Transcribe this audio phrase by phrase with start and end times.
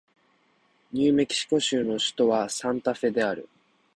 [0.93, 3.47] ニューメキシコ州の州都はサンタフェである